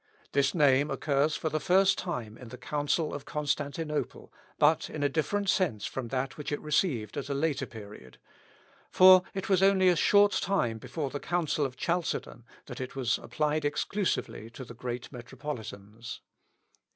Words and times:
This 0.31 0.55
name 0.55 0.89
occurs 0.89 1.35
for 1.35 1.49
the 1.49 1.59
first 1.59 1.95
time 1.95 2.35
in 2.35 2.47
the 2.47 2.57
Council 2.57 3.13
of 3.13 3.23
Constantinople, 3.23 4.33
but 4.57 4.89
in 4.89 5.03
a 5.03 5.09
different 5.09 5.47
sense 5.47 5.85
from 5.85 6.07
that 6.07 6.37
which 6.39 6.51
it 6.51 6.59
received 6.59 7.17
at 7.17 7.29
a 7.29 7.35
later 7.35 7.67
period; 7.67 8.17
for 8.89 9.21
it 9.35 9.47
was 9.47 9.61
only 9.61 9.89
a 9.89 9.95
short 9.95 10.31
time 10.31 10.79
before 10.79 11.11
the 11.11 11.19
Council 11.19 11.67
of 11.67 11.77
Chalcedon, 11.77 12.45
that 12.65 12.81
it 12.81 12.95
was 12.95 13.19
applied 13.19 13.63
exclusively 13.63 14.49
to 14.49 14.65
the 14.65 14.73
great 14.73 15.11
metropolitans. 15.11 16.21